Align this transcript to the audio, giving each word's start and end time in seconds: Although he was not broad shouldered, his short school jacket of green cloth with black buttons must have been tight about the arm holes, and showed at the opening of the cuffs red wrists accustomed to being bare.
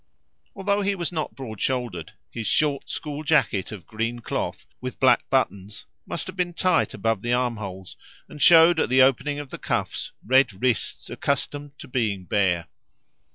Although 0.55 0.81
he 0.81 0.95
was 0.95 1.11
not 1.11 1.35
broad 1.35 1.61
shouldered, 1.61 2.13
his 2.31 2.47
short 2.47 2.89
school 2.89 3.21
jacket 3.21 3.71
of 3.71 3.85
green 3.85 4.17
cloth 4.19 4.65
with 4.81 4.99
black 4.99 5.29
buttons 5.29 5.85
must 6.07 6.25
have 6.25 6.35
been 6.35 6.55
tight 6.55 6.95
about 6.95 7.21
the 7.21 7.33
arm 7.33 7.57
holes, 7.57 7.95
and 8.27 8.41
showed 8.41 8.79
at 8.79 8.89
the 8.89 9.03
opening 9.03 9.37
of 9.37 9.51
the 9.51 9.59
cuffs 9.59 10.11
red 10.25 10.59
wrists 10.59 11.11
accustomed 11.11 11.77
to 11.77 11.87
being 11.87 12.23
bare. 12.25 12.65